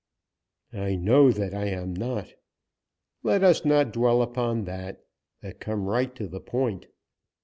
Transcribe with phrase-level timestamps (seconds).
[0.73, 2.33] "I know that I am not.
[3.21, 5.05] Let us not dwell upon that,
[5.41, 6.87] but come right to the point.